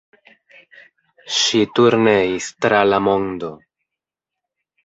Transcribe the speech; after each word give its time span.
Ŝi 1.39 1.61
turneis 1.79 2.49
tra 2.65 2.83
la 2.95 3.01
mondo. 3.09 3.55